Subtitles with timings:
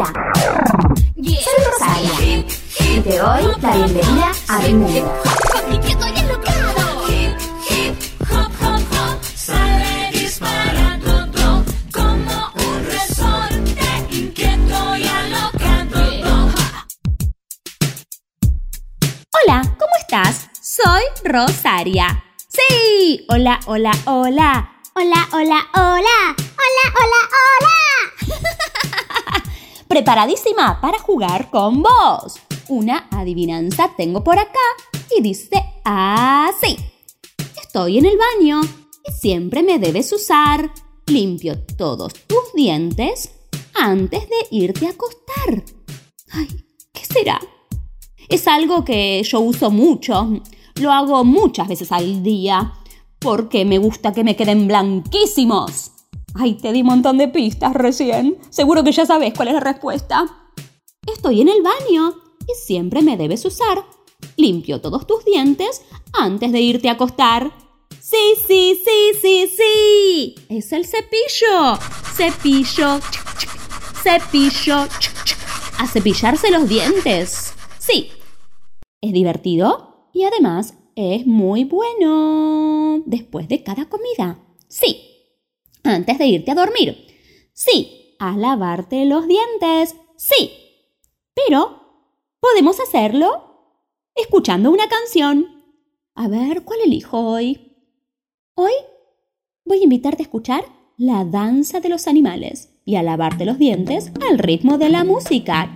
[0.00, 0.06] Soy
[1.66, 2.46] Rosaria
[2.80, 5.12] y te doy la bienvenida a mi mundo.
[19.32, 20.48] Hola, ¿cómo estás?
[20.62, 22.24] Soy Rosaria.
[22.48, 23.92] Sí, hola, hola.
[24.06, 25.60] Hola, hola, hola.
[25.74, 26.00] Hola,
[26.32, 26.36] hola,
[26.94, 27.29] hola.
[30.00, 32.40] Preparadísima para jugar con vos.
[32.68, 34.58] Una adivinanza tengo por acá
[35.14, 36.74] y dice así.
[37.62, 38.62] Estoy en el baño
[39.06, 40.72] y siempre me debes usar.
[41.04, 43.30] Limpio todos tus dientes
[43.74, 45.64] antes de irte a acostar.
[46.32, 46.48] Ay,
[46.94, 47.38] ¿qué será?
[48.30, 50.40] Es algo que yo uso mucho.
[50.76, 52.72] Lo hago muchas veces al día
[53.18, 55.90] porque me gusta que me queden blanquísimos.
[56.34, 58.38] Ay, te di un montón de pistas recién.
[58.50, 60.52] Seguro que ya sabes cuál es la respuesta.
[61.06, 63.84] Estoy en el baño y siempre me debes usar.
[64.36, 65.82] Limpio todos tus dientes
[66.12, 67.52] antes de irte a acostar.
[68.00, 70.34] Sí, sí, sí, sí, sí.
[70.48, 71.76] Es el cepillo.
[72.14, 73.00] Cepillo.
[74.02, 74.88] Cepillo.
[75.78, 77.54] A cepillarse los dientes.
[77.78, 78.10] Sí.
[79.00, 84.38] Es divertido y además es muy bueno después de cada comida.
[84.68, 85.09] Sí.
[85.84, 87.06] Antes de irte a dormir.
[87.52, 88.16] Sí.
[88.18, 89.96] A lavarte los dientes.
[90.16, 90.52] Sí.
[91.34, 91.80] Pero
[92.40, 93.50] podemos hacerlo
[94.14, 95.46] escuchando una canción.
[96.14, 97.76] A ver, ¿cuál elijo hoy?
[98.54, 98.72] Hoy
[99.64, 100.64] voy a invitarte a escuchar
[100.96, 105.72] la danza de los animales y a lavarte los dientes al ritmo de la música.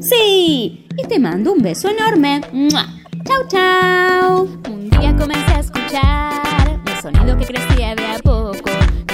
[0.00, 2.42] Sí, y te mando un beso enorme.
[2.52, 2.86] ¡Mua!
[3.24, 4.42] Chau, chau.
[4.68, 8.41] Un día comencé a escuchar el sonido que crecía de a.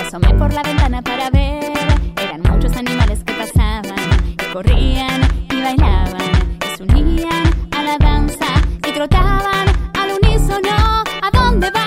[0.09, 1.71] Asomé por la ventana para ver.
[2.17, 3.95] Eran muchos animales que pasaban
[4.27, 6.59] y corrían y bailaban.
[6.65, 7.45] Y se unían
[7.77, 8.47] a la danza
[8.89, 9.69] y trotaban
[10.01, 11.05] al unísono.
[11.21, 11.85] ¿A dónde van?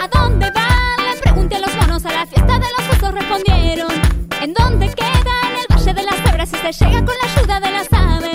[0.00, 1.14] ¿A dónde van?
[1.14, 3.92] Le pregunté a los monos a la fiesta de los osos respondieron.
[4.40, 5.34] ¿En dónde queda?
[5.50, 8.29] En el Valle de las Cebras y se llega con la ayuda de las aves.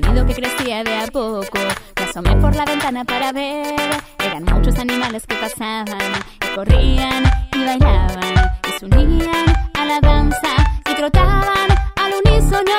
[0.00, 1.58] Sonido que crecía de a poco.
[1.96, 3.74] Me asomé por la ventana para ver.
[4.18, 6.12] Eran muchos animales que pasaban
[6.44, 7.24] y corrían
[7.54, 8.34] y bailaban
[8.68, 10.52] y se unían a la danza
[10.90, 12.72] y trotaban al unísono.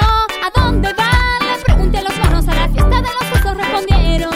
[0.46, 1.58] ¿A dónde van?
[1.58, 4.34] Le pregunté a los monos a la fiesta de los osos respondieron.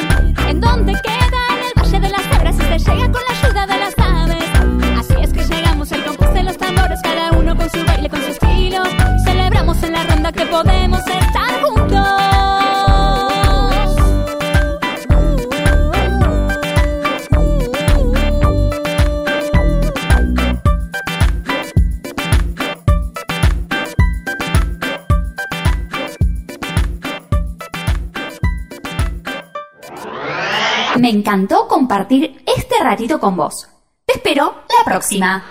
[0.49, 1.41] ¿En dónde queda?
[1.67, 4.99] El Valle de las Cebras y se llega con la ayuda de las aves.
[4.99, 8.21] Así es que llegamos al compás de los tambores, cada uno con su baile, con
[8.21, 8.83] su estilo.
[9.23, 11.00] Celebramos en la ronda que podemos
[31.01, 33.67] Me encantó compartir este ratito con vos.
[34.05, 35.43] Te espero la próxima.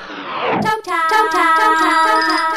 [0.62, 0.94] Chau, chau.
[1.10, 2.49] Chau, chau.